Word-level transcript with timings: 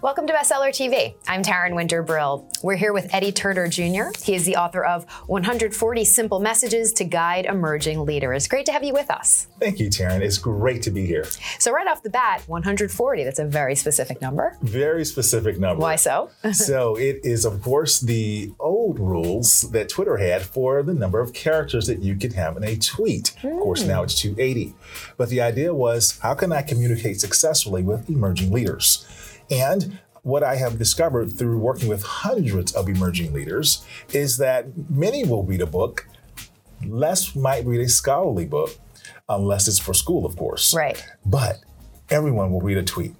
Welcome 0.00 0.28
to 0.28 0.32
Bestseller 0.32 0.68
TV. 0.68 1.14
I'm 1.26 1.42
Taryn 1.42 1.74
Winter 1.74 2.04
Brill. 2.04 2.48
We're 2.62 2.76
here 2.76 2.92
with 2.92 3.12
Eddie 3.12 3.32
Turner 3.32 3.66
Jr. 3.66 4.16
He 4.22 4.36
is 4.36 4.44
the 4.44 4.54
author 4.54 4.84
of 4.84 5.04
140 5.26 6.04
Simple 6.04 6.38
Messages 6.38 6.92
to 6.94 7.04
Guide 7.04 7.46
Emerging 7.46 8.04
Leaders. 8.04 8.46
Great 8.46 8.64
to 8.66 8.72
have 8.72 8.84
you 8.84 8.92
with 8.92 9.10
us. 9.10 9.48
Thank 9.58 9.80
you, 9.80 9.88
Taryn. 9.88 10.20
It's 10.20 10.38
great 10.38 10.82
to 10.82 10.92
be 10.92 11.04
here. 11.04 11.24
So, 11.58 11.72
right 11.72 11.88
off 11.88 12.04
the 12.04 12.10
bat, 12.10 12.44
140, 12.46 13.24
that's 13.24 13.40
a 13.40 13.44
very 13.44 13.74
specific 13.74 14.20
number. 14.22 14.56
Very 14.62 15.04
specific 15.04 15.58
number. 15.58 15.82
Why 15.82 15.96
so? 15.96 16.30
so, 16.52 16.94
it 16.94 17.18
is, 17.24 17.44
of 17.44 17.60
course, 17.60 17.98
the 17.98 18.52
old 18.60 19.00
rules 19.00 19.62
that 19.72 19.88
Twitter 19.88 20.18
had 20.18 20.42
for 20.42 20.84
the 20.84 20.94
number 20.94 21.18
of 21.18 21.32
characters 21.32 21.88
that 21.88 22.02
you 22.02 22.14
can 22.14 22.34
have 22.34 22.56
in 22.56 22.62
a 22.62 22.76
tweet. 22.76 23.34
Of 23.42 23.58
course, 23.58 23.82
now 23.82 24.04
it's 24.04 24.14
280. 24.20 24.74
But 25.16 25.28
the 25.28 25.40
idea 25.40 25.74
was 25.74 26.20
how 26.20 26.34
can 26.34 26.52
I 26.52 26.62
communicate 26.62 27.20
successfully 27.20 27.82
with 27.82 28.08
emerging 28.08 28.52
leaders? 28.52 29.04
And 29.50 29.98
what 30.22 30.42
I 30.42 30.56
have 30.56 30.78
discovered 30.78 31.32
through 31.32 31.58
working 31.58 31.88
with 31.88 32.02
hundreds 32.02 32.72
of 32.72 32.88
emerging 32.88 33.32
leaders 33.32 33.84
is 34.12 34.36
that 34.38 34.66
many 34.90 35.24
will 35.24 35.42
read 35.42 35.62
a 35.62 35.66
book, 35.66 36.06
less 36.86 37.34
might 37.34 37.64
read 37.64 37.80
a 37.80 37.88
scholarly 37.88 38.44
book, 38.44 38.76
unless 39.28 39.68
it's 39.68 39.78
for 39.78 39.94
school, 39.94 40.26
of 40.26 40.36
course. 40.36 40.74
Right. 40.74 41.02
But 41.24 41.60
everyone 42.10 42.52
will 42.52 42.60
read 42.60 42.78
a 42.78 42.82
tweet. 42.82 43.14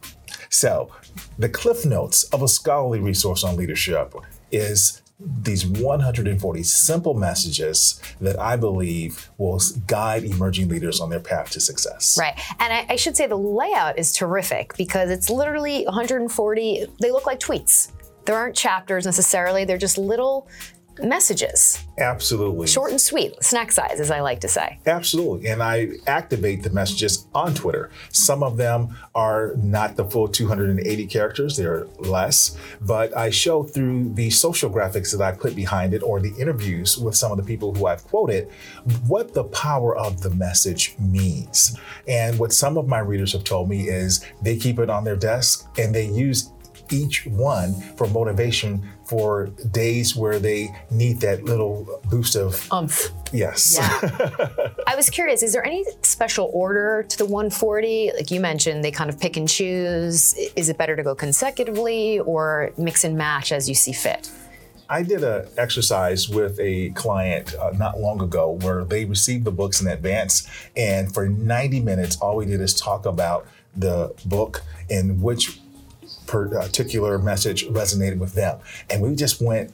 So, 0.51 0.91
the 1.39 1.49
cliff 1.49 1.85
notes 1.85 2.25
of 2.25 2.43
a 2.43 2.49
scholarly 2.49 3.01
resource 3.01 3.45
on 3.45 3.57
leadership 3.57 4.15
is 4.51 5.03
these 5.21 5.67
140 5.67 6.63
simple 6.63 7.15
messages 7.15 8.01
that 8.21 8.39
I 8.39 8.57
believe 8.57 9.31
will 9.37 9.61
guide 9.87 10.23
emerging 10.25 10.69
leaders 10.69 11.01
on 11.01 11.11
their 11.11 11.21
path 11.21 11.51
to 11.51 11.61
success. 11.61 12.17
Right. 12.19 12.39
And 12.61 12.73
I, 12.73 12.87
I, 12.91 12.97
should 12.97 13.17
say 13.17 13.27
the 13.27 13.37
layout 13.37 13.99
is 13.99 14.13
terrific 14.13 14.77
because 14.77 15.11
it's 15.11 15.29
literally 15.29 15.85
140, 15.87 16.87
they 17.01 17.11
look 17.11 17.27
like 17.27 17.41
tweets. 17.41 17.91
There 18.27 18.37
aren't 18.37 18.55
chapters 18.55 19.07
necessarily, 19.07 19.65
they're 19.65 19.77
just 19.77 19.99
little 19.99 20.49
messages. 21.03 21.85
Absolutely. 21.99 22.67
Short 22.67 22.91
and 22.91 23.01
sweet, 23.01 23.43
snack 23.43 23.73
size, 23.73 24.01
as 24.01 24.11
I 24.11 24.21
like 24.21 24.41
to 24.41 24.49
say. 24.49 24.79
Absolutely. 24.87 25.49
And 25.49 25.63
I 25.63 25.91
activate 26.07 26.63
the 26.63 26.71
messages 26.71 27.27
on 27.35 27.55
Twitter. 27.55 27.91
Some 28.11 28.43
of 28.43 28.57
them 28.57 28.97
are 29.15 29.55
not 29.57 29.97
the 29.97 30.05
full 30.05 30.29
280 30.29 31.07
characters, 31.07 31.57
they're 31.57 31.87
less, 31.99 32.57
but 32.81 33.17
I 33.17 33.31
show 33.31 33.63
through 33.63 34.15
the 34.15 34.31
social 34.31 34.71
graphics 34.71 35.17
that 35.17 35.23
I 35.23 35.37
put 35.37 35.57
behind 35.57 35.95
it 35.95 36.03
or 36.03 36.21
the 36.21 36.35
interviews 36.39 36.99
with 36.99 37.17
some 37.17 37.33
of 37.33 37.39
the 37.39 37.45
people 37.45 37.75
who 37.75 37.87
I've 37.87 38.05
quoted 38.05 38.49
what 39.07 39.35
the 39.35 39.45
power 39.45 39.97
of 39.97 40.23
the 40.23 40.31
message 40.31 40.95
means. 40.99 41.79
And 42.07 42.39
what 42.39 42.53
some 42.53 42.77
of 42.77 42.87
my 42.87 43.01
readers 43.01 43.33
have 43.33 43.45
told 43.45 43.69
me 43.69 43.89
is 43.89 44.25
they 44.43 44.57
keep 44.57 44.79
it 44.79 44.91
on 44.91 45.05
their 45.05 45.17
desk 45.17 45.69
and 45.79 45.95
they 45.95 46.07
use 46.07 46.53
each 46.91 47.27
one 47.27 47.75
for 47.97 48.07
motivation 48.09 48.89
for 49.09 49.47
days 49.71 50.15
where 50.15 50.39
they 50.39 50.69
need 50.91 51.19
that 51.21 51.43
little 51.45 52.01
boost 52.11 52.37
of 52.37 52.71
umph. 52.71 53.09
Yes. 53.33 53.77
Yeah. 53.79 54.69
I 54.87 54.95
was 54.95 55.09
curious, 55.09 55.43
is 55.43 55.55
there 55.55 55.65
any 55.65 55.85
special 56.03 56.51
order 56.53 57.05
to 57.09 57.19
the 57.19 57.25
140? 57.25 58.13
Like 58.15 58.31
you 58.31 58.39
mentioned, 58.39 58.85
they 58.85 58.91
kind 58.91 59.09
of 59.09 59.19
pick 59.19 59.39
and 59.39 59.49
choose. 59.49 60.35
Is 60.57 60.69
it 60.69 60.77
better 60.77 60.95
to 60.95 61.03
go 61.03 61.15
consecutively 61.15 62.21
or 62.21 62.73
mix 62.77 63.05
and 63.05 63.17
match 63.17 63.51
as 63.51 63.67
you 63.67 63.75
see 63.75 63.93
fit? 63.93 64.31
I 64.91 65.03
did 65.03 65.25
an 65.25 65.47
exercise 65.57 66.29
with 66.29 66.59
a 66.61 66.91
client 66.91 67.55
uh, 67.55 67.73
not 67.77 68.01
long 68.01 68.23
ago 68.23 68.53
where 68.63 68.85
they 68.85 69.05
received 69.05 69.45
the 69.45 69.53
books 69.53 69.83
in 69.83 69.87
advance, 69.87 70.49
and 70.77 71.13
for 71.13 71.29
90 71.29 71.81
minutes, 71.81 72.17
all 72.17 72.37
we 72.37 72.47
did 72.47 72.61
is 72.61 72.75
talk 72.75 73.05
about 73.05 73.47
the 73.77 74.15
book 74.25 74.63
and 74.89 75.23
which 75.23 75.61
particular 76.29 77.19
message 77.19 77.67
resonated 77.69 78.19
with 78.19 78.35
them. 78.35 78.61
And 78.91 79.03
we 79.03 79.17
just 79.17 79.43
went 79.43 79.73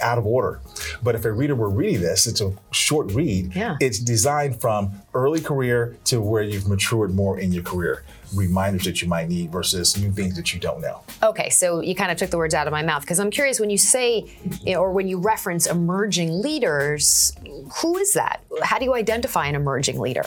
out 0.00 0.18
of 0.18 0.26
order. 0.26 0.60
But 1.02 1.14
if 1.14 1.24
a 1.24 1.32
reader 1.32 1.54
were 1.54 1.68
reading 1.68 2.00
this, 2.00 2.26
it's 2.26 2.40
a 2.40 2.52
short 2.70 3.12
read. 3.12 3.54
Yeah. 3.54 3.76
It's 3.80 3.98
designed 3.98 4.60
from 4.60 4.92
early 5.14 5.40
career 5.40 5.96
to 6.04 6.20
where 6.20 6.42
you've 6.42 6.68
matured 6.68 7.14
more 7.14 7.38
in 7.38 7.52
your 7.52 7.62
career. 7.62 8.04
Reminders 8.34 8.84
that 8.84 9.02
you 9.02 9.08
might 9.08 9.28
need 9.28 9.50
versus 9.50 10.00
new 10.00 10.12
things 10.12 10.36
that 10.36 10.54
you 10.54 10.60
don't 10.60 10.80
know. 10.80 11.02
Okay, 11.22 11.50
so 11.50 11.80
you 11.80 11.94
kind 11.94 12.12
of 12.12 12.16
took 12.16 12.30
the 12.30 12.38
words 12.38 12.54
out 12.54 12.66
of 12.66 12.70
my 12.70 12.82
mouth 12.82 13.02
because 13.02 13.18
I'm 13.18 13.30
curious 13.30 13.58
when 13.58 13.70
you 13.70 13.78
say 13.78 14.26
you 14.62 14.74
know, 14.74 14.80
or 14.80 14.92
when 14.92 15.08
you 15.08 15.18
reference 15.18 15.66
emerging 15.66 16.40
leaders, 16.40 17.32
who 17.80 17.98
is 17.98 18.14
that? 18.14 18.40
How 18.62 18.78
do 18.78 18.84
you 18.84 18.94
identify 18.94 19.46
an 19.46 19.56
emerging 19.56 19.98
leader? 19.98 20.24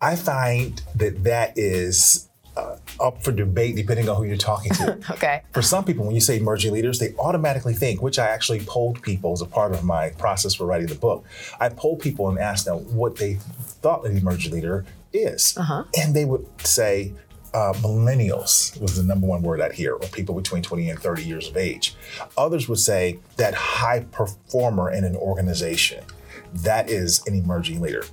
I 0.00 0.16
find 0.16 0.82
that 0.96 1.24
that 1.24 1.52
is 1.56 2.28
uh, 2.56 2.76
up 3.00 3.22
for 3.22 3.32
debate 3.32 3.76
depending 3.76 4.08
on 4.08 4.16
who 4.16 4.24
you're 4.24 4.36
talking 4.36 4.72
to. 4.74 4.98
okay. 5.12 5.42
For 5.52 5.62
some 5.62 5.84
people, 5.84 6.04
when 6.04 6.14
you 6.14 6.20
say 6.20 6.36
emerging 6.36 6.72
leaders, 6.72 6.98
they 6.98 7.14
automatically 7.18 7.74
think, 7.74 8.02
which 8.02 8.18
I 8.18 8.28
actually 8.28 8.60
polled 8.60 9.02
people 9.02 9.32
as 9.32 9.40
a 9.40 9.46
part 9.46 9.72
of 9.72 9.84
my 9.84 10.10
process 10.10 10.54
for 10.54 10.66
writing 10.66 10.86
the 10.86 10.94
book. 10.94 11.24
I 11.60 11.68
polled 11.68 12.00
people 12.00 12.28
and 12.28 12.38
asked 12.38 12.66
them 12.66 12.78
what 12.94 13.16
they 13.16 13.34
thought 13.34 14.06
an 14.06 14.16
emerging 14.16 14.52
leader 14.52 14.84
is. 15.12 15.54
Uh-huh. 15.56 15.84
And 15.98 16.14
they 16.14 16.24
would 16.24 16.46
say, 16.66 17.14
uh, 17.54 17.74
millennials 17.74 18.80
was 18.80 18.96
the 18.96 19.02
number 19.02 19.26
one 19.26 19.42
word 19.42 19.60
I'd 19.60 19.72
hear, 19.72 19.94
or 19.94 20.08
people 20.08 20.34
between 20.34 20.62
20 20.62 20.88
and 20.88 20.98
30 20.98 21.22
years 21.22 21.48
of 21.48 21.56
age. 21.56 21.94
Others 22.38 22.68
would 22.68 22.78
say 22.78 23.18
that 23.36 23.54
high 23.54 24.00
performer 24.10 24.90
in 24.90 25.04
an 25.04 25.16
organization. 25.16 26.02
That 26.54 26.90
is 26.90 27.26
an 27.26 27.34
emerging 27.34 27.80
leader. 27.80 28.04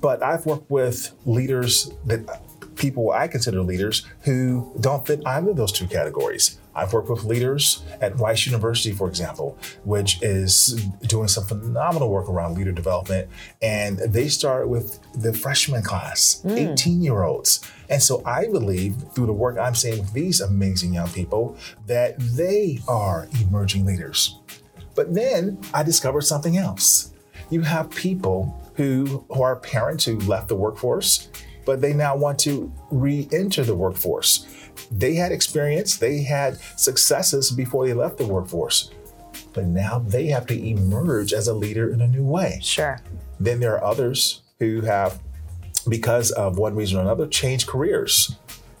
But 0.00 0.22
I've 0.22 0.44
worked 0.44 0.70
with 0.70 1.12
leaders 1.24 1.90
that 2.04 2.42
people 2.76 3.10
I 3.10 3.28
consider 3.28 3.62
leaders 3.62 4.06
who 4.22 4.72
don't 4.80 5.06
fit 5.06 5.22
either 5.26 5.50
of 5.50 5.56
those 5.56 5.72
two 5.72 5.86
categories. 5.86 6.58
I've 6.74 6.92
worked 6.92 7.08
with 7.08 7.24
leaders 7.24 7.82
at 8.00 8.18
Rice 8.18 8.46
University, 8.46 8.92
for 8.92 9.08
example, 9.08 9.56
which 9.84 10.20
is 10.22 10.84
doing 11.06 11.28
some 11.28 11.44
phenomenal 11.44 12.10
work 12.10 12.28
around 12.28 12.56
leader 12.56 12.72
development. 12.72 13.28
And 13.62 13.98
they 13.98 14.28
start 14.28 14.68
with 14.68 14.98
the 15.12 15.32
freshman 15.32 15.82
class, 15.82 16.44
18 16.44 16.74
mm. 16.74 17.02
year 17.02 17.22
olds. 17.22 17.60
And 17.88 18.02
so 18.02 18.22
I 18.26 18.46
believe 18.46 18.96
through 19.14 19.26
the 19.26 19.32
work 19.32 19.56
I'm 19.58 19.74
seeing 19.74 20.00
with 20.00 20.12
these 20.12 20.40
amazing 20.40 20.94
young 20.94 21.10
people 21.10 21.56
that 21.86 22.18
they 22.18 22.80
are 22.88 23.28
emerging 23.40 23.86
leaders. 23.86 24.40
But 24.96 25.14
then 25.14 25.58
I 25.72 25.82
discovered 25.82 26.22
something 26.22 26.56
else. 26.56 27.12
You 27.50 27.60
have 27.62 27.90
people 27.90 28.60
who, 28.74 29.24
who 29.28 29.42
are 29.42 29.56
parents 29.56 30.04
who 30.04 30.18
left 30.20 30.48
the 30.48 30.56
workforce 30.56 31.28
but 31.64 31.80
they 31.80 31.92
now 31.92 32.16
want 32.16 32.38
to 32.40 32.72
re 32.90 33.28
enter 33.32 33.64
the 33.64 33.74
workforce. 33.74 34.46
They 34.90 35.14
had 35.14 35.32
experience, 35.32 35.96
they 35.96 36.22
had 36.22 36.58
successes 36.76 37.50
before 37.50 37.86
they 37.86 37.94
left 37.94 38.18
the 38.18 38.26
workforce, 38.26 38.90
but 39.52 39.66
now 39.66 40.00
they 40.00 40.26
have 40.26 40.46
to 40.46 40.68
emerge 40.68 41.32
as 41.32 41.48
a 41.48 41.54
leader 41.54 41.92
in 41.92 42.00
a 42.00 42.08
new 42.08 42.24
way. 42.24 42.58
Sure. 42.62 43.00
Then 43.40 43.60
there 43.60 43.74
are 43.74 43.84
others 43.84 44.42
who 44.58 44.82
have, 44.82 45.20
because 45.88 46.30
of 46.32 46.58
one 46.58 46.74
reason 46.74 46.98
or 46.98 47.02
another, 47.02 47.26
changed 47.26 47.66
careers. 47.66 48.36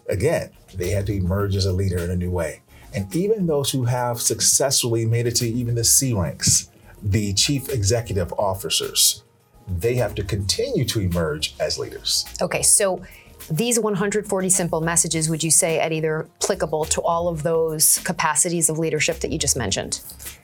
Again, 0.08 0.50
they 0.74 0.90
had 0.90 1.06
to 1.06 1.12
emerge 1.14 1.56
as 1.56 1.66
a 1.66 1.72
leader 1.72 1.98
in 1.98 2.10
a 2.10 2.16
new 2.16 2.30
way. 2.30 2.62
And 2.94 3.14
even 3.14 3.46
those 3.46 3.70
who 3.72 3.84
have 3.84 4.20
successfully 4.20 5.04
made 5.04 5.26
it 5.26 5.34
to 5.36 5.48
even 5.48 5.74
the 5.74 5.84
C 5.84 6.12
ranks, 6.12 6.70
the 7.02 7.34
chief 7.34 7.68
executive 7.68 8.32
officers, 8.34 9.23
they 9.66 9.94
have 9.94 10.14
to 10.14 10.22
continue 10.22 10.84
to 10.84 11.00
emerge 11.00 11.54
as 11.58 11.78
leaders. 11.78 12.24
Okay, 12.40 12.62
so 12.62 13.00
these 13.50 13.78
140 13.78 14.48
simple 14.48 14.80
messages, 14.80 15.28
would 15.28 15.42
you 15.42 15.50
say, 15.50 15.78
Eddie, 15.78 16.00
they're 16.00 16.26
applicable 16.42 16.84
to 16.86 17.02
all 17.02 17.28
of 17.28 17.42
those 17.42 17.98
capacities 17.98 18.68
of 18.68 18.78
leadership 18.78 19.20
that 19.20 19.30
you 19.30 19.38
just 19.38 19.56
mentioned? 19.56 20.00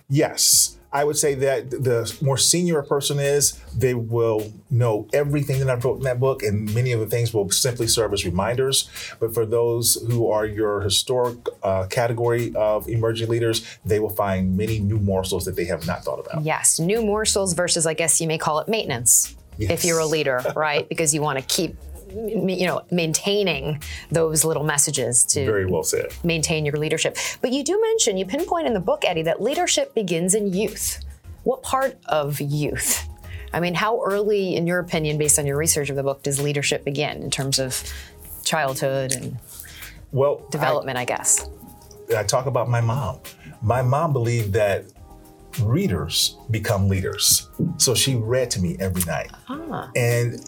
Yes. 0.09 0.77
I 0.93 1.05
would 1.05 1.17
say 1.17 1.35
that 1.37 1.71
the 1.71 2.13
more 2.21 2.37
senior 2.37 2.81
a 2.81 2.85
person 2.85 3.21
is, 3.21 3.53
they 3.77 3.95
will 3.95 4.53
know 4.71 5.07
everything 5.13 5.61
that 5.61 5.71
I 5.71 5.75
wrote 5.75 5.99
in 5.99 6.03
that 6.03 6.19
book, 6.19 6.43
and 6.43 6.75
many 6.75 6.91
of 6.91 6.99
the 6.99 7.07
things 7.07 7.33
will 7.33 7.49
simply 7.51 7.87
serve 7.87 8.13
as 8.13 8.25
reminders. 8.25 8.91
But 9.21 9.33
for 9.33 9.47
those 9.47 9.95
who 10.09 10.29
are 10.31 10.45
your 10.45 10.81
historic 10.81 11.39
uh, 11.63 11.87
category 11.87 12.53
of 12.57 12.89
emerging 12.89 13.29
leaders, 13.29 13.65
they 13.85 14.01
will 14.01 14.11
find 14.11 14.57
many 14.57 14.81
new 14.81 14.99
morsels 14.99 15.45
that 15.45 15.55
they 15.55 15.67
have 15.67 15.87
not 15.87 16.03
thought 16.03 16.27
about. 16.27 16.45
Yes, 16.45 16.81
new 16.81 17.03
morsels 17.03 17.55
versus, 17.55 17.87
I 17.87 17.95
guess 17.95 18.21
you 18.21 18.27
may 18.27 18.39
call 18.39 18.59
it 18.59 18.67
maintenance. 18.67 19.37
Yes. 19.59 19.71
If 19.71 19.85
you're 19.85 20.01
a 20.01 20.07
leader, 20.07 20.43
right? 20.57 20.89
because 20.89 21.15
you 21.15 21.21
want 21.21 21.39
to 21.39 21.45
keep 21.45 21.77
you 22.13 22.67
know 22.67 22.83
maintaining 22.91 23.83
those 24.11 24.45
little 24.45 24.65
messages 24.65 25.25
to 25.25 25.45
very 25.45 25.67
well 25.67 25.83
said. 25.83 26.07
maintain 26.25 26.65
your 26.65 26.77
leadership. 26.77 27.17
But 27.41 27.53
you 27.53 27.65
do 27.65 27.81
mention 27.81 28.17
you 28.17 28.27
pinpoint 28.27 28.67
in 28.67 28.75
the 28.75 28.81
book 28.81 29.05
eddie 29.07 29.23
that 29.23 29.41
leadership 29.43 29.95
begins 29.95 30.35
in 30.35 30.53
youth. 30.53 31.05
What 31.45 31.63
part 31.63 31.99
of 32.07 32.41
youth? 32.41 33.09
I 33.53 33.61
mean 33.61 33.75
how 33.75 34.03
early 34.05 34.55
in 34.57 34.67
your 34.67 34.79
opinion 34.79 35.19
based 35.19 35.39
on 35.39 35.47
your 35.47 35.57
research 35.57 35.91
of 35.91 35.97
the 35.97 36.03
book 36.03 36.23
does 36.23 36.41
leadership 36.41 36.85
begin 36.85 37.23
in 37.23 37.31
terms 37.31 37.59
of 37.59 37.83
childhood 38.45 39.13
and 39.13 39.39
well 40.13 40.47
development 40.51 40.99
I, 40.99 41.03
I 41.03 41.05
guess? 41.05 41.49
I 42.17 42.23
talk 42.23 42.47
about 42.47 42.69
my 42.69 42.81
mom. 42.81 43.21
My 43.63 43.83
mom 43.83 44.13
believed 44.13 44.53
that 44.55 44.85
readers 45.61 46.37
become 46.51 46.89
leaders. 46.89 47.49
So 47.77 47.95
she 47.95 48.15
read 48.15 48.51
to 48.53 48.61
me 48.61 48.77
every 48.79 49.03
night. 49.05 49.31
Ah. 49.49 49.91
and 49.97 50.41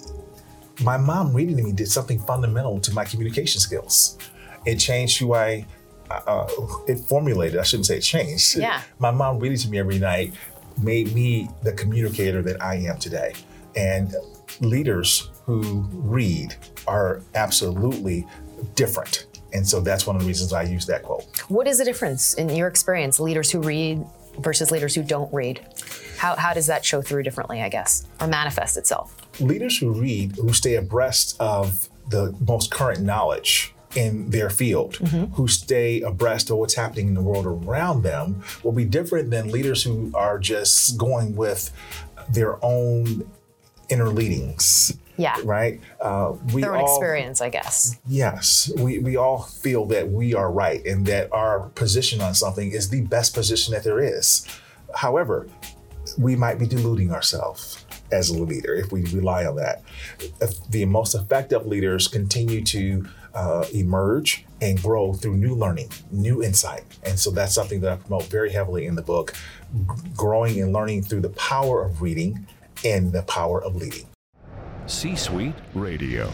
my 0.80 0.96
mom 0.96 1.34
reading 1.34 1.56
to 1.56 1.62
me 1.62 1.72
did 1.72 1.88
something 1.88 2.18
fundamental 2.18 2.80
to 2.80 2.92
my 2.92 3.04
communication 3.04 3.60
skills. 3.60 4.18
It 4.64 4.76
changed 4.76 5.18
who 5.18 5.34
I, 5.34 5.66
uh, 6.10 6.46
it 6.86 6.98
formulated, 7.00 7.58
I 7.58 7.62
shouldn't 7.62 7.86
say 7.86 7.96
it 7.96 8.02
changed. 8.02 8.56
Yeah. 8.56 8.82
My 8.98 9.10
mom 9.10 9.38
reading 9.38 9.58
to 9.58 9.68
me 9.68 9.78
every 9.78 9.98
night 9.98 10.34
made 10.80 11.14
me 11.14 11.48
the 11.62 11.72
communicator 11.72 12.42
that 12.42 12.62
I 12.62 12.76
am 12.76 12.98
today. 12.98 13.34
And 13.76 14.14
leaders 14.60 15.30
who 15.44 15.86
read 15.92 16.54
are 16.86 17.22
absolutely 17.34 18.26
different. 18.74 19.26
And 19.52 19.66
so 19.66 19.80
that's 19.80 20.06
one 20.06 20.16
of 20.16 20.22
the 20.22 20.28
reasons 20.28 20.52
I 20.52 20.62
use 20.62 20.86
that 20.86 21.02
quote. 21.02 21.24
What 21.48 21.66
is 21.66 21.78
the 21.78 21.84
difference 21.84 22.34
in 22.34 22.48
your 22.48 22.68
experience, 22.68 23.20
leaders 23.20 23.50
who 23.50 23.60
read 23.60 24.04
versus 24.38 24.70
leaders 24.70 24.94
who 24.94 25.02
don't 25.02 25.32
read? 25.32 25.60
How, 26.16 26.36
how 26.36 26.54
does 26.54 26.66
that 26.68 26.84
show 26.84 27.02
through 27.02 27.24
differently, 27.24 27.60
I 27.60 27.68
guess, 27.68 28.06
or 28.20 28.26
manifest 28.26 28.76
itself? 28.76 29.21
Leaders 29.40 29.78
who 29.78 29.92
read, 29.92 30.36
who 30.36 30.52
stay 30.52 30.74
abreast 30.74 31.36
of 31.40 31.88
the 32.08 32.34
most 32.46 32.70
current 32.70 33.00
knowledge 33.00 33.74
in 33.94 34.30
their 34.30 34.50
field, 34.50 34.94
mm-hmm. 34.94 35.32
who 35.34 35.46
stay 35.48 36.00
abreast 36.00 36.50
of 36.50 36.56
what's 36.56 36.74
happening 36.74 37.08
in 37.08 37.14
the 37.14 37.22
world 37.22 37.46
around 37.46 38.02
them, 38.02 38.42
will 38.62 38.72
be 38.72 38.84
different 38.84 39.30
than 39.30 39.50
leaders 39.50 39.82
who 39.82 40.10
are 40.14 40.38
just 40.38 40.96
going 40.96 41.36
with 41.36 41.70
their 42.30 42.62
own 42.64 43.28
inner 43.88 44.08
leadings. 44.08 44.96
Yeah. 45.18 45.36
Right? 45.44 45.78
Uh, 46.00 46.34
we 46.54 46.62
Their 46.62 46.74
own 46.74 46.84
all, 46.84 46.96
experience, 46.96 47.42
I 47.42 47.50
guess. 47.50 47.98
Yes. 48.08 48.72
We, 48.78 48.98
we 48.98 49.16
all 49.16 49.42
feel 49.42 49.84
that 49.86 50.08
we 50.08 50.34
are 50.34 50.50
right 50.50 50.84
and 50.86 51.06
that 51.06 51.30
our 51.32 51.68
position 51.70 52.22
on 52.22 52.34
something 52.34 52.72
is 52.72 52.88
the 52.88 53.02
best 53.02 53.34
position 53.34 53.74
that 53.74 53.84
there 53.84 54.00
is. 54.00 54.46
However, 54.94 55.48
we 56.18 56.34
might 56.34 56.58
be 56.58 56.66
deluding 56.66 57.12
ourselves 57.12 57.81
as 58.12 58.30
a 58.30 58.38
leader 58.38 58.74
if 58.74 58.92
we 58.92 59.04
rely 59.06 59.44
on 59.44 59.56
that. 59.56 59.82
The 60.70 60.84
most 60.84 61.14
effective 61.14 61.66
leaders 61.66 62.08
continue 62.08 62.62
to 62.64 63.06
uh, 63.34 63.64
emerge 63.72 64.44
and 64.60 64.80
grow 64.80 65.12
through 65.12 65.36
new 65.36 65.54
learning, 65.54 65.88
new 66.10 66.42
insight. 66.42 66.84
And 67.04 67.18
so 67.18 67.30
that's 67.30 67.54
something 67.54 67.80
that 67.80 67.92
I 67.92 67.96
promote 67.96 68.24
very 68.24 68.52
heavily 68.52 68.86
in 68.86 68.94
the 68.94 69.02
book 69.02 69.34
growing 70.16 70.60
and 70.60 70.72
learning 70.72 71.02
through 71.02 71.20
the 71.20 71.30
power 71.30 71.82
of 71.82 72.02
reading 72.02 72.46
and 72.84 73.12
the 73.12 73.22
power 73.22 73.62
of 73.62 73.74
leading. 73.76 74.06
C 74.86 75.16
Suite 75.16 75.54
Radio. 75.74 76.30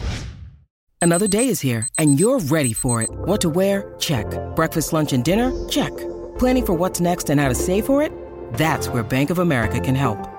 Another 1.01 1.27
day 1.27 1.47
is 1.47 1.61
here, 1.61 1.87
and 1.97 2.19
you're 2.19 2.39
ready 2.39 2.73
for 2.73 3.01
it. 3.01 3.09
What 3.09 3.39
to 3.41 3.49
wear? 3.49 3.95
Check. 3.99 4.25
Breakfast, 4.55 4.91
lunch, 4.91 5.13
and 5.13 5.23
dinner? 5.23 5.67
Check. 5.69 5.95
Planning 6.37 6.65
for 6.65 6.73
what's 6.73 6.99
next 6.99 7.29
and 7.29 7.39
how 7.39 7.47
to 7.47 7.55
save 7.55 7.85
for 7.85 8.01
it? 8.01 8.11
That's 8.53 8.89
where 8.89 9.03
Bank 9.03 9.29
of 9.29 9.39
America 9.39 9.79
can 9.79 9.95
help. 9.95 10.38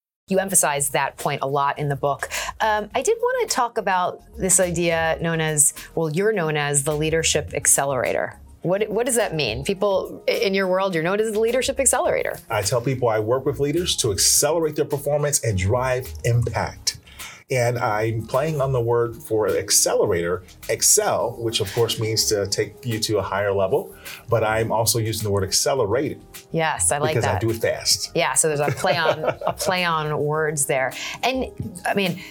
You 0.31 0.39
emphasize 0.39 0.91
that 0.91 1.17
point 1.17 1.41
a 1.41 1.47
lot 1.47 1.77
in 1.77 1.89
the 1.89 1.95
book. 1.97 2.29
Um, 2.61 2.89
I 2.95 3.01
did 3.01 3.17
want 3.19 3.49
to 3.49 3.53
talk 3.53 3.77
about 3.77 4.21
this 4.37 4.61
idea 4.61 5.17
known 5.19 5.41
as, 5.41 5.73
well, 5.93 6.09
you're 6.09 6.31
known 6.31 6.55
as 6.55 6.85
the 6.85 6.95
leadership 6.95 7.53
accelerator. 7.53 8.39
What, 8.61 8.89
what 8.89 9.05
does 9.05 9.15
that 9.15 9.35
mean? 9.35 9.65
People 9.65 10.23
in 10.27 10.53
your 10.53 10.67
world, 10.67 10.95
you're 10.95 11.03
known 11.03 11.19
as 11.19 11.33
the 11.33 11.39
leadership 11.41 11.81
accelerator. 11.81 12.39
I 12.49 12.61
tell 12.61 12.79
people 12.79 13.09
I 13.09 13.19
work 13.19 13.45
with 13.45 13.59
leaders 13.59 13.97
to 13.97 14.11
accelerate 14.13 14.77
their 14.77 14.85
performance 14.85 15.43
and 15.43 15.57
drive 15.57 16.07
impact. 16.23 16.99
And 17.51 17.77
I'm 17.77 18.25
playing 18.25 18.61
on 18.61 18.71
the 18.71 18.79
word 18.79 19.15
for 19.15 19.49
accelerator, 19.49 20.43
excel, 20.69 21.35
which 21.37 21.59
of 21.59 21.71
course 21.73 21.99
means 21.99 22.25
to 22.25 22.47
take 22.47 22.85
you 22.85 22.97
to 22.99 23.17
a 23.17 23.21
higher 23.21 23.51
level. 23.51 23.93
But 24.29 24.45
I'm 24.45 24.71
also 24.71 24.99
using 24.99 25.25
the 25.25 25.31
word 25.31 25.43
accelerated. 25.43 26.23
Yes, 26.51 26.91
I 26.91 26.97
like 26.97 27.11
because 27.11 27.25
that. 27.25 27.41
Because 27.41 27.51
I 27.51 27.59
do 27.59 27.67
it 27.67 27.73
fast. 27.75 28.11
Yeah, 28.15 28.33
so 28.33 28.47
there's 28.47 28.61
a 28.61 28.71
play 28.71 28.95
on 28.97 29.23
a 29.25 29.53
play 29.57 29.83
on 29.83 30.17
words 30.17 30.65
there. 30.65 30.93
And 31.23 31.45
I 31.85 31.93
mean, 31.93 32.21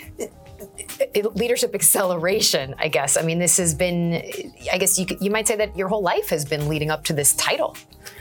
leadership 1.34 1.74
acceleration 1.74 2.74
i 2.78 2.86
guess 2.86 3.16
i 3.16 3.22
mean 3.22 3.38
this 3.38 3.56
has 3.56 3.74
been 3.74 4.22
i 4.70 4.76
guess 4.76 4.98
you, 4.98 5.06
you 5.20 5.30
might 5.30 5.48
say 5.48 5.56
that 5.56 5.74
your 5.76 5.88
whole 5.88 6.02
life 6.02 6.28
has 6.28 6.44
been 6.44 6.68
leading 6.68 6.90
up 6.90 7.04
to 7.04 7.14
this 7.14 7.34
title 7.34 7.74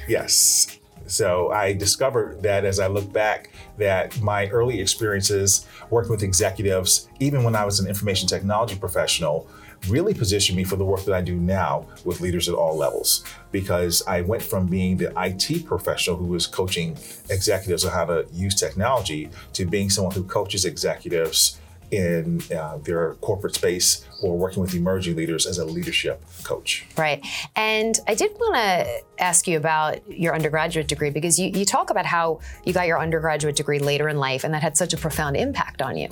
yes 0.08 0.79
so 1.10 1.52
I 1.52 1.74
discovered 1.74 2.42
that 2.44 2.66
as 2.66 2.80
I 2.80 2.88
look 2.88 3.12
back, 3.12 3.52
that 3.78 4.20
my 4.22 4.48
early 4.50 4.80
experiences 4.80 5.66
working 5.90 6.12
with 6.12 6.24
executives, 6.24 7.10
even 7.20 7.44
when 7.44 7.56
I 7.56 7.66
was 7.66 7.80
an 7.80 7.88
information 7.88 8.28
technology 8.28 8.76
professional, 8.76 9.48
really 9.88 10.14
positioned 10.14 10.58
me 10.58 10.64
for 10.64 10.76
the 10.76 10.84
work 10.84 11.06
that 11.06 11.16
I 11.16 11.22
do 11.22 11.36
now 11.36 11.88
with 12.04 12.20
leaders 12.20 12.50
at 12.50 12.56
all 12.56 12.76
levels. 12.76 13.24
Because 13.52 14.04
I 14.08 14.22
went 14.22 14.44
from 14.44 14.68
being 14.68 14.98
the 14.98 15.14
IT 15.18 15.66
professional 15.66 16.18
who 16.18 16.26
was 16.26 16.46
coaching 16.46 16.98
executives 17.30 17.86
on 17.86 17.92
how 17.92 18.06
to 18.06 18.26
use 18.34 18.56
technology 18.56 19.30
to 19.54 19.66
being 19.66 19.90
someone 19.90 20.14
who 20.14 20.24
coaches 20.24 20.66
executives 20.66 21.60
in 21.92 22.42
uh, 22.56 22.78
their 22.78 23.16
corporate 23.16 23.56
space 23.56 24.06
or 24.22 24.38
working 24.38 24.62
with 24.62 24.74
emerging 24.74 25.16
leaders 25.16 25.46
as 25.46 25.58
a 25.58 25.66
leadership 25.66 26.24
coach. 26.44 26.86
Right. 26.98 27.26
And 27.56 28.00
I 28.08 28.16
did 28.16 28.32
want 28.34 28.56
to 28.56 29.24
ask 29.24 29.48
you 29.48 29.58
about 29.58 30.10
your 30.10 30.36
undergraduate 30.36 30.88
degree 30.88 31.10
because 31.10 31.40
you, 31.40 31.50
you 31.50 31.66
talk 31.66 31.90
about 31.90 32.06
how 32.06 32.40
you 32.66 32.74
got 32.74 32.88
your 32.88 33.00
undergraduate 33.00 33.56
degree 33.56 33.80
later 33.80 34.10
in 34.10 34.18
life 34.18 34.44
and 34.44 34.54
that 34.54 34.62
had 34.62 34.78
such 34.78 34.94
a 34.94 34.98
profound 34.98 35.38
impact 35.38 35.82
on 35.82 35.98
you. 35.98 36.10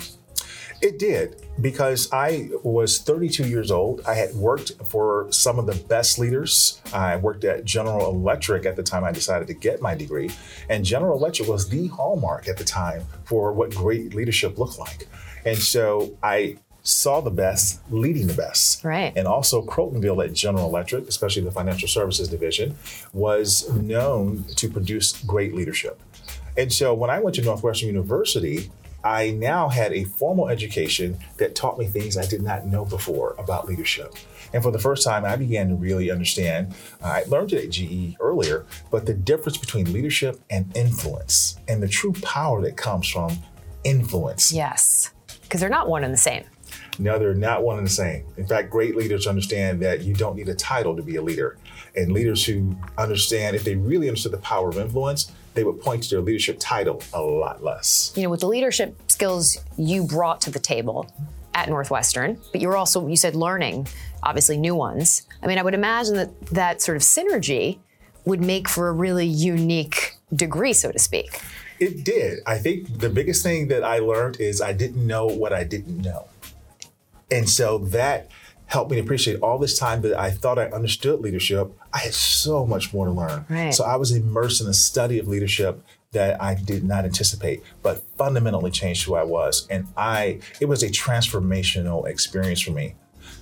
It 0.80 1.00
did 1.00 1.44
because 1.60 2.08
I 2.12 2.50
was 2.62 2.98
32 2.98 3.48
years 3.48 3.72
old. 3.72 4.00
I 4.06 4.14
had 4.14 4.32
worked 4.34 4.72
for 4.86 5.26
some 5.30 5.58
of 5.58 5.66
the 5.66 5.74
best 5.74 6.20
leaders. 6.20 6.80
I 6.94 7.16
worked 7.16 7.44
at 7.44 7.64
General 7.64 8.10
Electric 8.10 8.64
at 8.64 8.76
the 8.76 8.84
time 8.84 9.02
I 9.02 9.10
decided 9.10 9.48
to 9.48 9.54
get 9.54 9.82
my 9.82 9.96
degree. 9.96 10.30
And 10.68 10.84
General 10.84 11.18
Electric 11.18 11.48
was 11.48 11.68
the 11.68 11.88
hallmark 11.88 12.46
at 12.46 12.56
the 12.56 12.64
time 12.64 13.04
for 13.24 13.52
what 13.52 13.74
great 13.74 14.14
leadership 14.14 14.56
looked 14.56 14.78
like. 14.78 15.08
And 15.48 15.56
so 15.58 16.16
I 16.22 16.58
saw 16.82 17.20
the 17.20 17.30
best 17.30 17.80
leading 17.90 18.26
the 18.26 18.34
best. 18.34 18.84
Right. 18.84 19.12
And 19.16 19.26
also 19.26 19.64
Crotonville 19.64 20.24
at 20.24 20.32
General 20.32 20.66
Electric, 20.66 21.08
especially 21.08 21.42
the 21.42 21.50
financial 21.50 21.88
services 21.88 22.28
division, 22.28 22.76
was 23.12 23.70
known 23.72 24.44
to 24.56 24.68
produce 24.68 25.22
great 25.24 25.54
leadership. 25.54 26.00
And 26.56 26.72
so 26.72 26.92
when 26.92 27.08
I 27.08 27.20
went 27.20 27.36
to 27.36 27.42
Northwestern 27.42 27.88
University, 27.88 28.70
I 29.04 29.30
now 29.30 29.68
had 29.68 29.92
a 29.92 30.04
formal 30.04 30.48
education 30.48 31.18
that 31.36 31.54
taught 31.54 31.78
me 31.78 31.86
things 31.86 32.18
I 32.18 32.26
did 32.26 32.42
not 32.42 32.66
know 32.66 32.84
before 32.84 33.34
about 33.38 33.66
leadership. 33.66 34.14
And 34.52 34.62
for 34.62 34.70
the 34.70 34.78
first 34.78 35.04
time, 35.04 35.24
I 35.24 35.36
began 35.36 35.68
to 35.68 35.76
really 35.76 36.10
understand. 36.10 36.74
I 37.02 37.22
learned 37.24 37.52
it 37.52 37.64
at 37.64 37.70
GE 37.70 38.16
earlier, 38.20 38.66
but 38.90 39.06
the 39.06 39.14
difference 39.14 39.56
between 39.56 39.92
leadership 39.92 40.40
and 40.50 40.76
influence 40.76 41.58
and 41.68 41.82
the 41.82 41.88
true 41.88 42.12
power 42.22 42.60
that 42.62 42.76
comes 42.76 43.08
from 43.08 43.38
influence. 43.84 44.52
Yes, 44.52 45.12
because 45.48 45.60
they're 45.60 45.70
not 45.70 45.88
one 45.88 46.04
and 46.04 46.12
the 46.12 46.18
same. 46.18 46.44
No, 46.98 47.18
they're 47.18 47.34
not 47.34 47.62
one 47.62 47.78
and 47.78 47.86
the 47.86 47.90
same. 47.90 48.24
In 48.36 48.46
fact, 48.46 48.70
great 48.70 48.94
leaders 48.96 49.26
understand 49.26 49.80
that 49.80 50.02
you 50.02 50.12
don't 50.12 50.36
need 50.36 50.48
a 50.48 50.54
title 50.54 50.94
to 50.94 51.02
be 51.02 51.16
a 51.16 51.22
leader. 51.22 51.56
And 51.96 52.12
leaders 52.12 52.44
who 52.44 52.76
understand, 52.98 53.56
if 53.56 53.64
they 53.64 53.74
really 53.74 54.08
understood 54.08 54.32
the 54.32 54.38
power 54.38 54.68
of 54.68 54.76
influence, 54.76 55.32
they 55.54 55.64
would 55.64 55.80
point 55.80 56.02
to 56.04 56.10
their 56.10 56.20
leadership 56.20 56.58
title 56.60 57.02
a 57.14 57.22
lot 57.22 57.64
less. 57.64 58.12
You 58.14 58.24
know, 58.24 58.30
with 58.30 58.40
the 58.40 58.48
leadership 58.48 58.94
skills 59.10 59.58
you 59.76 60.04
brought 60.04 60.40
to 60.42 60.50
the 60.50 60.58
table 60.58 61.10
at 61.54 61.68
Northwestern, 61.68 62.38
but 62.52 62.60
you 62.60 62.68
were 62.68 62.76
also, 62.76 63.08
you 63.08 63.16
said, 63.16 63.34
learning, 63.34 63.88
obviously, 64.22 64.56
new 64.56 64.74
ones. 64.74 65.26
I 65.42 65.46
mean, 65.46 65.58
I 65.58 65.62
would 65.62 65.74
imagine 65.74 66.16
that 66.16 66.46
that 66.48 66.82
sort 66.82 66.96
of 66.96 67.02
synergy 67.02 67.78
would 68.24 68.40
make 68.40 68.68
for 68.68 68.88
a 68.88 68.92
really 68.92 69.26
unique 69.26 70.14
degree, 70.34 70.74
so 70.74 70.92
to 70.92 70.98
speak. 70.98 71.40
It 71.80 72.04
did. 72.04 72.40
I 72.46 72.58
think 72.58 72.98
the 72.98 73.10
biggest 73.10 73.42
thing 73.42 73.68
that 73.68 73.84
I 73.84 73.98
learned 73.98 74.40
is 74.40 74.60
I 74.60 74.72
didn't 74.72 75.06
know 75.06 75.26
what 75.26 75.52
I 75.52 75.64
didn't 75.64 75.98
know. 75.98 76.28
And 77.30 77.48
so 77.48 77.78
that 77.78 78.30
helped 78.66 78.90
me 78.90 78.98
appreciate 78.98 79.40
all 79.40 79.58
this 79.58 79.78
time 79.78 80.02
that 80.02 80.18
I 80.18 80.30
thought 80.30 80.58
I 80.58 80.66
understood 80.66 81.20
leadership. 81.20 81.72
I 81.92 81.98
had 81.98 82.14
so 82.14 82.66
much 82.66 82.92
more 82.92 83.06
to 83.06 83.12
learn. 83.12 83.46
Right. 83.48 83.74
So 83.74 83.84
I 83.84 83.96
was 83.96 84.12
immersed 84.12 84.60
in 84.60 84.66
a 84.66 84.74
study 84.74 85.18
of 85.18 85.26
leadership 85.26 85.82
that 86.12 86.40
I 86.42 86.54
did 86.54 86.84
not 86.84 87.04
anticipate, 87.04 87.62
but 87.82 88.02
fundamentally 88.16 88.70
changed 88.70 89.04
who 89.04 89.14
I 89.14 89.24
was. 89.24 89.66
And 89.70 89.88
I, 89.96 90.40
it 90.60 90.66
was 90.66 90.82
a 90.82 90.88
transformational 90.88 92.06
experience 92.06 92.60
for 92.60 92.72
me. 92.72 92.94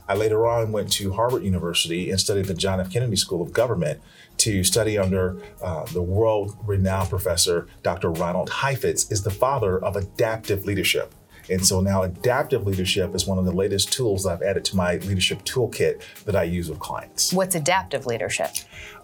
I 0.09 0.15
later 0.15 0.47
on 0.47 0.73
went 0.73 0.93
to 0.93 1.13
Harvard 1.13 1.43
University 1.43 2.11
and 2.11 2.21
studied 2.21 2.47
the 2.47 2.55
John 2.55 2.81
F. 2.81 2.93
Kennedy 2.93 3.17
School 3.17 3.43
of 3.43 3.53
Government 3.53 4.01
to 4.39 4.63
study 4.63 4.99
under 4.99 5.41
uh, 5.63 5.85
the 5.87 6.03
world-renowned 6.03 7.11
professor, 7.11 7.67
Dr. 7.83 8.11
Ronald 8.11 8.51
Heifetz, 8.51 9.11
is 9.11 9.23
the 9.23 9.31
father 9.31 9.83
of 9.83 9.97
adaptive 9.97 10.65
leadership. 10.65 11.15
And 11.49 11.65
so 11.65 11.81
now 11.81 12.03
adaptive 12.03 12.67
leadership 12.67 13.15
is 13.15 13.27
one 13.27 13.39
of 13.39 13.45
the 13.45 13.53
latest 13.53 13.93
tools 13.93 14.27
I've 14.27 14.43
added 14.43 14.65
to 14.67 14.77
my 14.77 14.97
leadership 14.97 15.45
toolkit 15.45 16.03
that 16.25 16.35
I 16.35 16.43
use 16.43 16.69
with 16.69 16.79
clients. 16.79 17.33
What's 17.33 17.55
adaptive 17.55 18.07
leadership? 18.07 18.51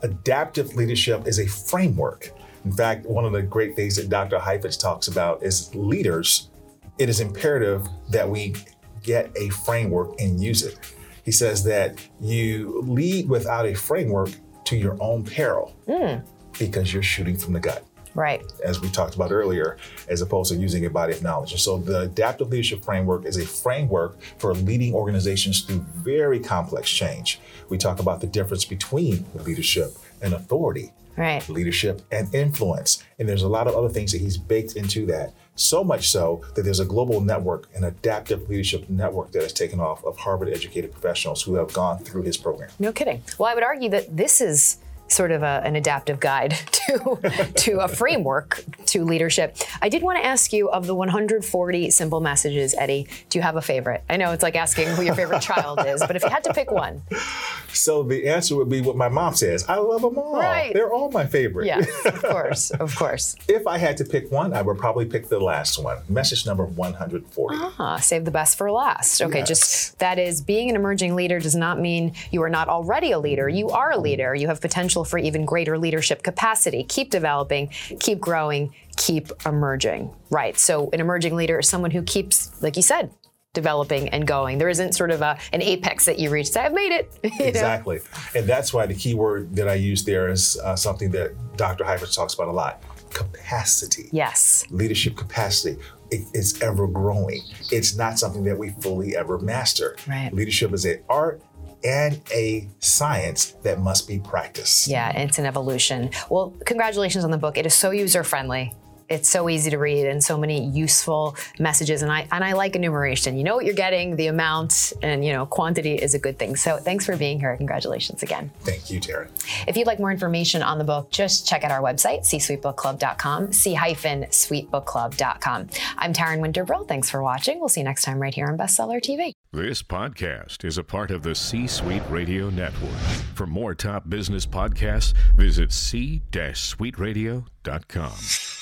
Adaptive 0.03 0.75
leadership 0.75 1.27
is 1.27 1.39
a 1.39 1.47
framework. 1.47 2.33
In 2.65 2.73
fact, 2.73 3.07
one 3.07 3.25
of 3.25 3.33
the 3.33 3.43
great 3.43 3.77
things 3.77 3.97
that 3.97 4.09
Dr. 4.09 4.39
Heifetz 4.39 4.77
talks 4.77 5.09
about 5.09 5.43
is 5.43 5.75
leaders, 5.75 6.51
it 6.99 7.09
is 7.09 7.21
imperative 7.21 7.87
that 8.11 8.29
we 8.29 8.55
get 9.03 9.31
a 9.37 9.49
framework 9.51 10.21
and 10.21 10.43
use 10.43 10.63
it. 10.63 10.79
He 11.25 11.33
says 11.33 11.65
that 11.65 11.99
you 12.21 12.83
lead 12.87 13.29
without 13.29 13.67
a 13.67 13.75
framework 13.75 14.31
to 14.65 14.77
your 14.77 14.97
own 15.01 15.25
peril 15.25 15.75
Mm. 15.89 16.23
because 16.59 16.93
you're 16.93 17.03
shooting 17.03 17.37
from 17.37 17.53
the 17.53 17.61
gut 17.61 17.85
Right. 18.15 18.43
as 18.65 18.81
we 18.81 18.89
talked 18.91 19.15
about 19.15 19.31
earlier, 19.33 19.77
as 20.09 20.21
opposed 20.21 20.53
to 20.53 20.59
using 20.59 20.85
a 20.85 20.91
body 20.91 21.13
of 21.15 21.23
knowledge. 21.23 21.53
And 21.53 21.61
so 21.61 21.79
the 21.79 22.01
adaptive 22.03 22.49
leadership 22.51 22.85
framework 22.85 23.25
is 23.25 23.37
a 23.37 23.45
framework 23.47 24.19
for 24.39 24.53
leading 24.55 24.95
organizations 24.95 25.63
through 25.63 25.85
very 25.97 26.39
complex 26.41 26.91
change. 26.91 27.41
We 27.69 27.79
talk 27.79 28.01
about 28.01 28.21
the 28.21 28.27
difference 28.27 28.65
between 28.65 29.25
leadership 29.35 29.93
and 30.21 30.35
authority, 30.35 30.93
Right. 31.17 31.47
leadership 31.49 32.03
and 32.11 32.33
influence. 32.35 33.03
And 33.19 33.29
there's 33.29 33.43
a 33.43 33.49
lot 33.49 33.67
of 33.67 33.75
other 33.75 33.89
things 33.89 34.13
that 34.13 34.21
he's 34.21 34.37
baked 34.37 34.77
into 34.77 35.07
that. 35.07 35.33
So 35.55 35.85
much 35.85 36.11
so 36.11 36.43
that 36.55 36.63
there's 36.63 36.81
a 36.81 36.85
global 36.85 37.21
network, 37.21 37.69
an 37.75 37.85
adaptive 37.85 38.49
leadership 38.49 38.89
network 38.89 39.33
that 39.33 39.43
has 39.43 39.53
taken 39.53 39.81
off 39.81 40.05
of 40.05 40.17
Harvard 40.17 40.49
educated 40.49 40.93
professionals 40.93 41.43
who 41.43 41.55
have 41.57 41.73
gone 41.73 41.99
through 41.99 42.23
his 42.23 42.37
program. 42.37 42.71
No 42.79 42.93
kidding. 42.93 43.23
Well, 43.39 43.51
I 43.51 43.55
would 43.55 43.63
argue 43.63 43.91
that 43.91 44.17
this 44.17 44.41
is 44.41 44.79
sort 45.13 45.31
of 45.31 45.43
a, 45.43 45.61
an 45.65 45.77
adaptive 45.77 46.19
guide 46.19 46.51
to 46.73 47.53
to 47.55 47.81
a 47.81 47.89
framework 47.89 48.65
to 48.87 49.05
leadership. 49.05 49.57
I 49.81 49.89
did 49.89 50.03
want 50.03 50.19
to 50.19 50.25
ask 50.25 50.53
you 50.53 50.71
of 50.71 50.87
the 50.87 50.95
140 50.95 51.91
simple 51.91 52.21
messages, 52.21 52.75
Eddie. 52.79 53.07
Do 53.29 53.39
you 53.39 53.43
have 53.43 53.57
a 53.57 53.63
favorite? 53.63 54.03
I 54.09 54.17
know 54.17 54.33
it's 54.33 54.43
like 54.43 54.57
asking 54.57 54.89
who 54.89 55.03
your 55.03 55.15
favorite 55.15 55.43
child 55.43 55.85
is, 55.87 56.01
but 56.01 56.17
if 56.17 56.23
you 56.23 56.31
had 56.31 56.45
to 56.45 56.55
pick 56.55 56.71
one, 56.71 57.03
So 57.83 58.03
the 58.03 58.29
answer 58.29 58.55
would 58.57 58.69
be 58.69 58.81
what 58.81 58.97
my 58.97 59.09
mom 59.09 59.35
says 59.35 59.65
I 59.69 59.77
love 59.77 60.03
them 60.03 60.17
all. 60.19 60.35
Right. 60.39 60.73
They're 60.73 60.93
all 60.93 61.11
my 61.11 61.27
favorite. 61.27 61.67
yes, 61.67 61.89
of 62.07 62.23
course, 62.31 62.71
of 62.71 62.95
course. 62.97 63.35
If 63.49 63.67
I 63.67 63.79
had 63.79 63.97
to 63.99 64.05
pick 64.05 64.31
one, 64.31 64.53
I 64.55 64.62
would 64.62 64.79
probably 64.79 65.05
pick 65.07 65.29
the 65.29 65.41
last 65.41 65.83
one. 65.83 65.99
Message 66.09 66.47
number 66.47 66.65
140. 66.65 67.57
Ah, 67.79 67.97
save 67.97 68.25
the 68.25 68.31
best 68.31 68.57
for 68.57 68.71
last. 68.71 69.21
Okay, 69.23 69.41
Yes. 69.41 69.49
just 69.49 69.99
that 69.99 70.19
is 70.19 70.41
being 70.41 70.71
an 70.71 70.77
emerging 70.77 71.15
leader 71.15 71.39
does 71.41 71.55
not 71.57 71.81
mean 71.81 72.15
you 72.31 72.43
are 72.43 72.49
not 72.51 72.69
already 72.69 73.12
a 73.12 73.19
leader. 73.19 73.49
You 73.49 73.69
are 73.71 73.93
a 73.93 73.99
leader. 73.99 74.35
You 74.35 74.49
have 74.49 74.61
potential 74.61 75.05
for 75.05 75.19
even 75.19 75.45
greater 75.45 75.77
leadership 75.79 76.23
capacity. 76.23 76.85
Keep 76.85 77.11
developing, 77.11 77.69
keep 78.01 78.21
growing, 78.21 78.73
keep 78.97 79.29
emerging. 79.45 80.15
Right. 80.31 80.59
So 80.59 80.89
an 80.93 81.01
emerging 81.01 81.35
leader 81.35 81.59
is 81.59 81.69
someone 81.69 81.91
who 81.91 82.03
keeps, 82.03 82.51
like 82.62 82.77
you 82.77 82.83
said, 82.83 83.11
developing 83.55 84.09
and 84.09 84.27
going. 84.27 84.59
There 84.59 84.69
isn't 84.69 84.95
sort 84.95 85.11
of 85.11 85.21
a, 85.21 85.39
an 85.53 85.63
apex 85.63 86.07
that 86.07 86.19
you 86.19 86.31
reach. 86.31 86.51
Say, 86.51 86.61
I've 86.61 86.73
made 86.73 86.93
it. 86.93 87.13
you 87.25 87.31
know? 87.31 87.47
Exactly. 87.47 88.01
And 88.35 88.47
that's 88.47 88.73
why 88.73 88.87
the 88.87 88.95
key 88.95 89.15
word 89.15 89.55
that 89.57 89.69
I 89.69 89.75
use 89.75 90.05
there 90.05 90.29
is 90.29 90.59
uh, 90.59 90.75
something 90.77 91.11
that 91.11 91.35
Dr. 91.57 91.85
Heifetz 91.85 92.17
talks 92.17 92.35
about 92.35 92.49
a 92.49 92.53
lot 92.53 92.83
capacity. 93.11 94.09
Yes. 94.11 94.65
Leadership 94.71 95.17
capacity. 95.17 95.79
It 96.11 96.27
is 96.33 96.63
ever 96.63 96.87
growing. 96.87 97.43
It's 97.71 97.95
not 97.95 98.19
something 98.19 98.43
that 98.45 98.57
we 98.57 98.71
fully 98.71 99.17
ever 99.17 99.39
master. 99.39 99.97
Right. 100.09 100.33
Leadership 100.33 100.73
is 100.73 100.87
an 100.87 101.03
art 101.11 101.43
and 101.85 102.23
a 102.33 102.69
science 102.79 103.53
that 103.63 103.81
must 103.81 104.09
be 104.09 104.19
practiced. 104.19 104.87
Yeah, 104.87 105.11
it's 105.11 105.39
an 105.39 105.47
evolution. 105.47 106.11
Well, 106.31 106.55
congratulations 106.65 107.25
on 107.25 107.31
the 107.31 107.39
book. 107.39 107.59
It 107.59 107.67
is 107.67 107.75
so 107.75 107.91
user 107.91 108.25
friendly. 108.25 108.73
It's 109.12 109.28
so 109.28 109.49
easy 109.49 109.71
to 109.71 109.78
read 109.78 110.07
and 110.07 110.25
so 110.25 110.38
many 110.38 110.66
useful 110.69 111.37
messages. 111.59 112.02
And 112.02 112.11
I 112.11 112.26
and 112.33 112.42
I 112.42 112.54
like 112.54 112.75
enumeration. 112.76 113.37
You 113.37 113.45
know 113.45 113.54
what 113.54 113.66
you're 113.66 113.75
getting, 113.75 114.16
the 114.16 114.28
amount, 114.28 114.95
and 115.02 115.25
you 115.25 115.33
know 115.33 115.47
quantity 115.47 115.95
is 115.95 116.14
a 116.14 116.19
good 116.19 116.38
thing. 116.38 116.57
So 116.57 116.78
thanks 116.78 117.04
for 117.04 117.16
being 117.16 117.38
here. 117.38 117.54
Congratulations 117.57 118.23
again. 118.23 118.50
Thank 118.61 118.90
you, 118.90 119.00
Taryn. 119.00 119.28
If 119.69 119.76
you'd 119.76 119.87
like 119.87 119.99
more 119.99 120.11
information 120.11 120.62
on 120.62 120.78
the 120.78 120.85
book, 120.85 121.11
just 121.11 121.47
check 121.47 121.64
out 121.64 121.71
our 121.71 121.83
website, 121.83 122.25
c-suitebookclub.com, 122.25 123.52
c-suitebookclub.com. 123.52 125.66
I'm 125.99 126.12
Taryn 126.12 126.40
Winter 126.40 126.64
Brill. 126.64 126.85
Thanks 126.85 127.11
for 127.11 127.23
watching. 127.23 127.61
We'll 127.61 127.69
see 127.69 127.81
you 127.81 127.85
next 127.85 128.04
time 128.04 128.19
right 128.19 128.35
here 128.35 128.47
on 128.47 128.57
Bestseller 128.57 129.00
TV. 129.00 129.33
This 129.52 129.83
podcast 129.83 130.64
is 130.64 130.78
a 130.78 130.85
part 130.85 131.11
of 131.11 131.23
the 131.23 131.35
C 131.35 131.66
Suite 131.66 132.02
Radio 132.09 132.49
Network. 132.49 132.97
For 133.35 133.47
more 133.47 133.75
top 133.75 134.09
business 134.09 134.47
podcasts, 134.47 135.12
visit 135.37 135.73
c-suiteradio.com. 135.73 138.62